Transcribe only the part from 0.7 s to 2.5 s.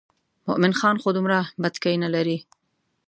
خان خو دومره بتکۍ نه لري.